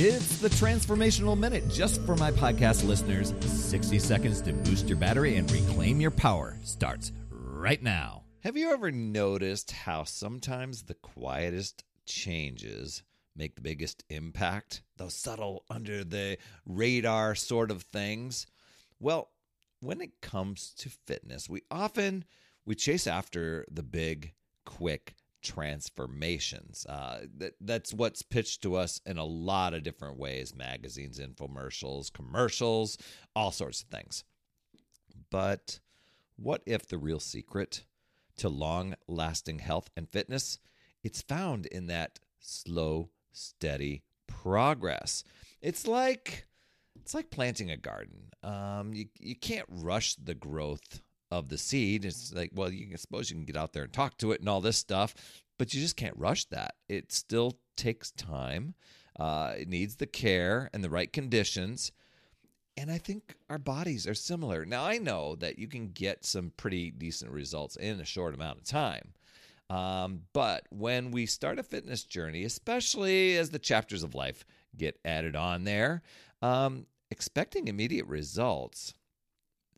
[0.00, 3.34] It's the Transformational Minute just for my podcast listeners.
[3.40, 8.22] 60 seconds to boost your battery and reclaim your power starts right now.
[8.44, 13.02] Have you ever noticed how sometimes the quietest changes
[13.34, 14.82] make the biggest impact?
[14.98, 18.46] Those subtle, under the radar sort of things?
[19.00, 19.30] Well,
[19.80, 22.24] when it comes to fitness, we often
[22.64, 24.34] we chase after the big,
[24.64, 26.86] quick transformations.
[26.88, 32.12] Uh, that, that's what's pitched to us in a lot of different ways magazines, infomercials,
[32.12, 32.98] commercials,
[33.34, 34.24] all sorts of things.
[35.30, 35.80] But
[36.36, 37.84] what if the real secret
[38.38, 40.58] to long lasting health and fitness
[41.02, 45.24] it's found in that slow steady progress
[45.60, 46.46] it's like
[47.00, 52.04] it's like planting a garden um, you, you can't rush the growth of the seed.
[52.04, 54.40] It's like, well, you can suppose you can get out there and talk to it
[54.40, 55.14] and all this stuff,
[55.58, 56.74] but you just can't rush that.
[56.88, 58.74] It still takes time.
[59.18, 61.92] Uh, it needs the care and the right conditions.
[62.76, 64.64] And I think our bodies are similar.
[64.64, 68.58] Now, I know that you can get some pretty decent results in a short amount
[68.58, 69.14] of time.
[69.68, 74.44] Um, but when we start a fitness journey, especially as the chapters of life
[74.76, 76.02] get added on there,
[76.40, 78.94] um, expecting immediate results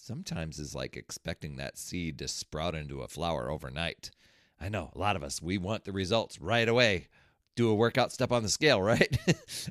[0.00, 4.10] sometimes is like expecting that seed to sprout into a flower overnight.
[4.60, 7.08] I know a lot of us, we want the results right away.
[7.56, 9.18] Do a workout, step on the scale, right?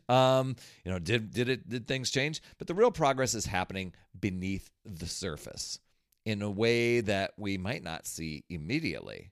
[0.09, 2.41] um, you know, did did it did things change?
[2.57, 5.79] But the real progress is happening beneath the surface
[6.25, 9.31] in a way that we might not see immediately.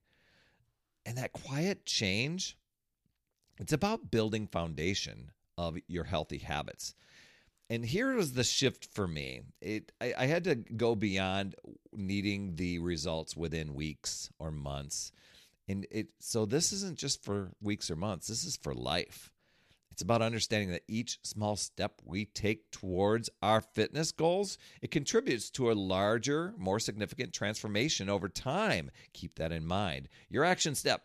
[1.05, 2.57] And that quiet change,
[3.59, 6.95] it's about building foundation of your healthy habits
[7.69, 9.41] and here was the shift for me.
[9.61, 11.55] It I, I, had to go beyond
[11.93, 15.11] needing the results within weeks or months,
[15.67, 18.27] and it so this isn't just for weeks or months.
[18.27, 19.31] This is for life.
[19.95, 25.49] It's about understanding that each small step we take towards our fitness goals, it contributes
[25.51, 28.91] to a larger, more significant transformation over time.
[29.13, 30.09] Keep that in mind.
[30.27, 31.03] Your action step.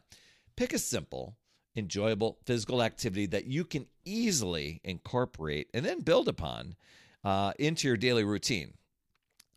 [0.56, 1.36] Pick a simple,
[1.76, 6.76] enjoyable physical activity that you can easily incorporate and then build upon
[7.24, 8.74] uh, into your daily routine.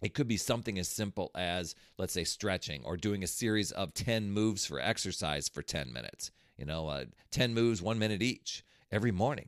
[0.01, 3.94] It could be something as simple as, let's say, stretching or doing a series of
[3.94, 6.29] 10 moves for exercise for 10 minutes.
[6.57, 9.47] You know, uh, 10 moves, one minute each every morning.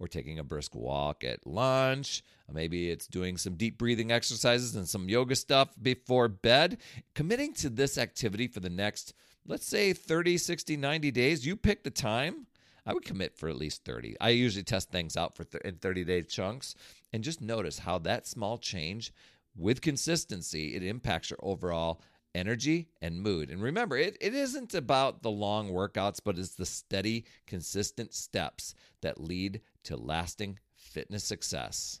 [0.00, 2.24] Or taking a brisk walk at lunch.
[2.52, 6.78] Maybe it's doing some deep breathing exercises and some yoga stuff before bed.
[7.14, 9.14] Committing to this activity for the next
[9.46, 12.46] let's say 30, 60, 90 days, you pick the time.
[12.86, 14.16] I would commit for at least 30.
[14.20, 16.74] I usually test things out for th- in 30 day chunks
[17.12, 19.12] and just notice how that small change
[19.56, 22.02] with consistency it impacts your overall
[22.34, 23.50] energy and mood.
[23.50, 28.74] And remember, it, it isn't about the long workouts, but it's the steady, consistent steps
[29.00, 32.00] that lead to lasting fitness success.